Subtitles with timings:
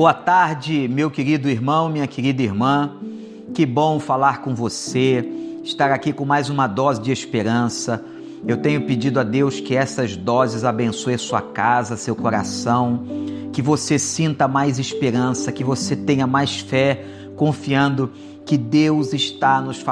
[0.00, 2.90] Boa tarde, meu querido irmão, minha querida irmã.
[3.52, 5.22] Que bom falar com você,
[5.62, 8.02] estar aqui com mais uma dose de esperança.
[8.46, 13.04] Eu tenho pedido a Deus que essas doses abençoem sua casa, seu coração,
[13.52, 17.04] que você sinta mais esperança, que você tenha mais fé,
[17.36, 18.10] confiando
[18.46, 19.84] que Deus está nos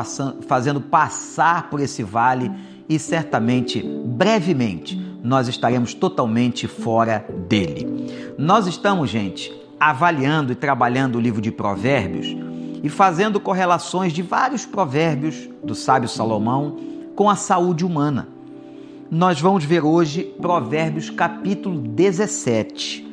[0.49, 2.51] fazendo passar por esse vale
[2.89, 8.09] e certamente, brevemente, nós estaremos totalmente fora dele.
[8.39, 12.37] Nós estamos, gente, avaliando e trabalhando o livro de Provérbios
[12.83, 16.77] e fazendo correlações de vários provérbios do sábio Salomão
[17.15, 18.29] com a saúde humana.
[19.11, 23.07] Nós vamos ver hoje Provérbios capítulo 17.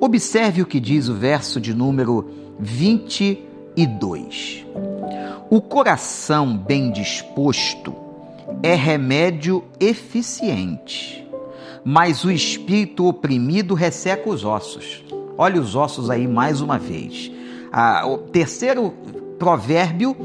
[0.00, 4.64] Observe o que diz o verso de número 22.
[5.50, 7.94] O coração bem disposto
[8.62, 11.26] é remédio eficiente,
[11.84, 15.02] mas o espírito oprimido resseca os ossos.
[15.38, 17.30] Olha os ossos aí mais uma vez.
[17.70, 18.92] Ah, o terceiro
[19.38, 20.16] provérbio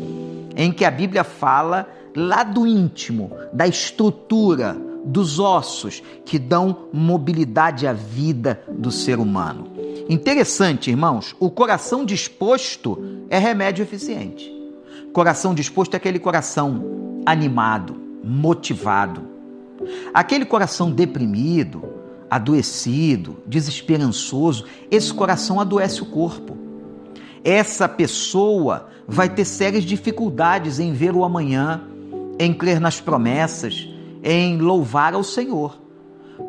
[0.58, 4.75] em que a Bíblia fala lá do íntimo, da estrutura,
[5.06, 9.72] dos ossos que dão mobilidade à vida do ser humano.
[10.09, 12.97] Interessante, irmãos, o coração disposto
[13.30, 14.52] é remédio eficiente.
[15.11, 19.22] Coração disposto é aquele coração animado, motivado.
[20.14, 21.92] Aquele coração deprimido,
[22.33, 26.57] adoecido, desesperançoso, esse coração adoece o corpo.
[27.43, 31.83] Essa pessoa vai ter sérias dificuldades em ver o amanhã,
[32.39, 33.87] em crer nas promessas,
[34.23, 35.77] em louvar ao Senhor.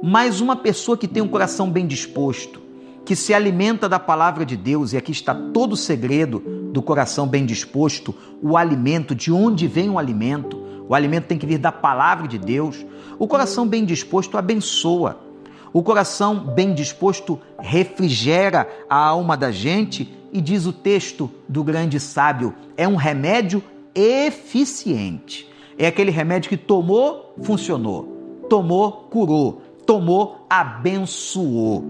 [0.03, 2.63] Mas uma pessoa que tem um coração bem disposto,
[3.05, 7.29] que se alimenta da palavra de Deus, e aqui está todo o segredo do coração
[7.29, 10.63] bem disposto, o alimento, de onde vem o alimento?
[10.89, 12.87] O alimento tem que vir da palavra de Deus.
[13.19, 15.34] O coração bem disposto abençoa.
[15.75, 21.99] O coração bem disposto refrigera a alma da gente e diz o texto do grande
[21.99, 23.61] sábio: é um remédio
[23.93, 25.51] eficiente.
[25.77, 28.05] É aquele remédio que tomou, funcionou,
[28.49, 31.85] tomou, curou, tomou, abençoou.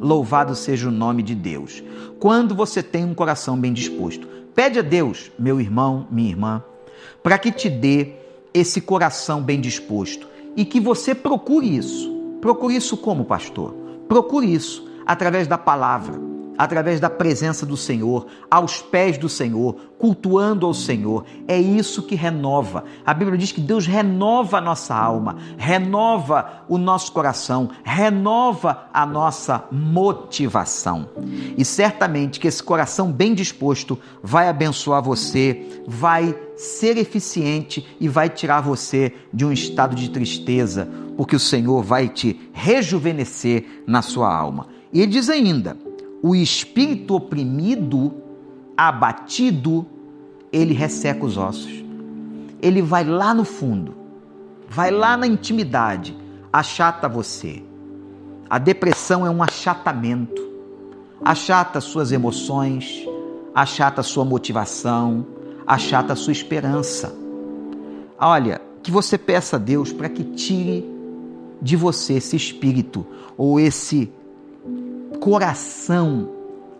[0.00, 1.82] Louvado seja o nome de Deus.
[2.18, 6.64] Quando você tem um coração bem disposto, pede a Deus, meu irmão, minha irmã,
[7.22, 8.14] para que te dê
[8.54, 10.26] esse coração bem disposto
[10.56, 13.74] e que você procure isso Procure isso como, pastor?
[14.08, 16.18] Procure isso através da palavra,
[16.56, 21.24] através da presença do Senhor, aos pés do Senhor, cultuando ao Senhor.
[21.48, 22.84] É isso que renova.
[23.04, 29.06] A Bíblia diz que Deus renova a nossa alma, renova o nosso coração, renova a
[29.06, 31.08] nossa motivação.
[31.56, 38.28] E certamente que esse coração bem disposto vai abençoar você, vai ser eficiente e vai
[38.28, 44.34] tirar você de um estado de tristeza, porque o Senhor vai te rejuvenescer na sua
[44.34, 44.68] alma.
[44.92, 45.76] E ele diz ainda:
[46.22, 48.14] o espírito oprimido,
[48.76, 49.86] abatido,
[50.52, 51.84] ele resseca os ossos.
[52.60, 53.94] Ele vai lá no fundo,
[54.68, 56.16] vai lá na intimidade,
[56.52, 57.62] achata você.
[58.48, 60.44] A depressão é um achatamento.
[61.24, 63.06] Achata suas emoções,
[63.54, 65.26] achata sua motivação,
[65.66, 67.14] achata sua esperança.
[68.18, 70.88] Olha, que você peça a Deus para que tire
[71.60, 73.04] de você esse espírito
[73.36, 74.12] ou esse
[75.26, 76.28] coração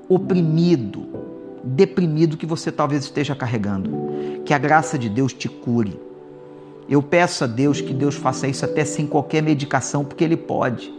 [0.09, 1.05] oprimido,
[1.65, 3.91] deprimido que você talvez esteja carregando.
[4.45, 6.01] Que a graça de Deus te cure.
[6.89, 10.95] Eu peço a Deus que Deus faça isso até sem qualquer medicação, porque Ele pode.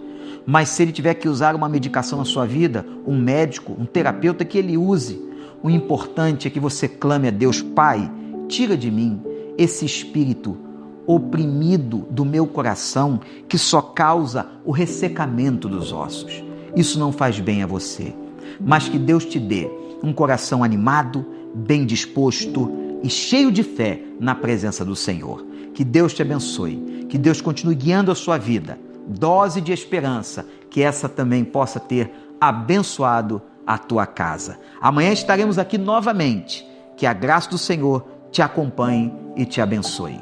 [0.45, 4.43] Mas se Ele tiver que usar uma medicação na sua vida, um médico, um terapeuta,
[4.43, 5.25] que Ele use
[5.63, 8.11] o importante é que você clame a Deus, Pai,
[8.49, 9.21] tira de mim
[9.57, 10.57] esse espírito
[11.05, 16.45] oprimido do meu coração que só causa o ressecamento dos ossos.
[16.77, 18.13] Isso não faz bem a você.
[18.59, 19.67] Mas que Deus te dê
[20.03, 22.71] um coração animado, bem disposto
[23.01, 25.43] e cheio de fé na presença do Senhor.
[25.73, 28.77] Que Deus te abençoe, que Deus continue guiando a sua vida.
[29.07, 34.59] Dose de esperança, que essa também possa ter abençoado a tua casa.
[34.79, 36.63] Amanhã estaremos aqui novamente.
[36.95, 40.19] Que a graça do Senhor te acompanhe e te abençoe.